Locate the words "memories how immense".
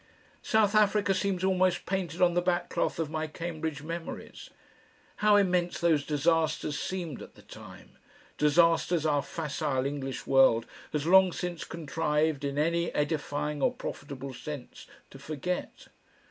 3.83-5.79